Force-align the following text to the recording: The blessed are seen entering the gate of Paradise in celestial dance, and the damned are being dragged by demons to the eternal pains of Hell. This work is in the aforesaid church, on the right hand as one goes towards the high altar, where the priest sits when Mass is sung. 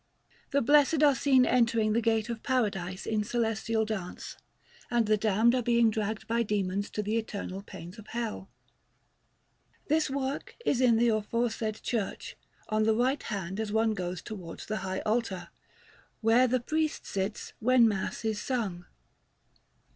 The 0.49 0.63
blessed 0.63 1.03
are 1.03 1.13
seen 1.13 1.45
entering 1.45 1.93
the 1.93 2.01
gate 2.01 2.27
of 2.27 2.41
Paradise 2.41 3.05
in 3.05 3.23
celestial 3.23 3.85
dance, 3.85 4.35
and 4.89 5.05
the 5.05 5.15
damned 5.15 5.53
are 5.53 5.61
being 5.61 5.91
dragged 5.91 6.27
by 6.27 6.41
demons 6.41 6.89
to 6.89 7.03
the 7.03 7.17
eternal 7.19 7.61
pains 7.61 7.99
of 7.99 8.07
Hell. 8.07 8.49
This 9.89 10.09
work 10.09 10.55
is 10.65 10.81
in 10.81 10.97
the 10.97 11.09
aforesaid 11.09 11.81
church, 11.83 12.35
on 12.67 12.81
the 12.81 12.95
right 12.95 13.21
hand 13.21 13.59
as 13.59 13.71
one 13.71 13.93
goes 13.93 14.23
towards 14.23 14.65
the 14.65 14.77
high 14.77 15.01
altar, 15.01 15.49
where 16.21 16.47
the 16.47 16.59
priest 16.59 17.05
sits 17.05 17.53
when 17.59 17.87
Mass 17.87 18.25
is 18.25 18.41
sung. 18.41 18.85